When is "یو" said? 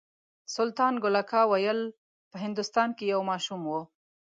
3.13-3.21